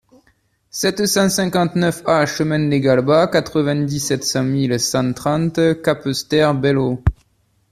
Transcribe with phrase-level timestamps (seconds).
[0.71, 7.03] sept cent cinquante-neuf A chemin des Galbas, quatre-vingt-dix-sept mille cent trente Capesterre-Belle-Eau